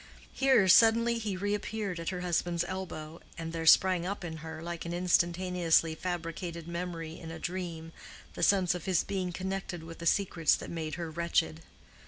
Here 0.33 0.67
suddenly 0.67 1.19
he 1.19 1.37
reappeared 1.37 1.99
at 1.99 2.09
her 2.09 2.21
husband's 2.21 2.63
elbow, 2.67 3.21
and 3.37 3.53
there 3.53 3.67
sprang 3.67 4.03
up 4.03 4.23
in 4.23 4.37
her, 4.37 4.59
like 4.63 4.83
an 4.83 4.95
instantaneously 4.95 5.93
fabricated 5.93 6.67
memory 6.67 7.19
in 7.19 7.29
a 7.29 7.37
dream, 7.37 7.91
the 8.33 8.41
sense 8.41 8.73
of 8.73 8.85
his 8.85 9.03
being 9.03 9.31
connected 9.31 9.83
with 9.83 9.99
the 9.99 10.07
secrets 10.07 10.55
that 10.55 10.71
made 10.71 10.95
her 10.95 11.11
wretched. 11.11 11.61